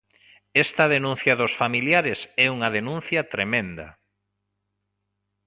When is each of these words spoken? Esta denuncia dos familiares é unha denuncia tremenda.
Esta 0.65 0.83
denuncia 0.95 1.33
dos 1.41 1.53
familiares 1.61 2.19
é 2.45 2.47
unha 2.55 2.69
denuncia 2.77 3.21
tremenda. 3.33 3.87